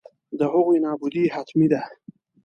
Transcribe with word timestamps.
د 0.39 0.41
هغوی 0.51 0.77
نابودي 0.85 1.23
حتمي 1.35 1.67
ده. 1.73 1.81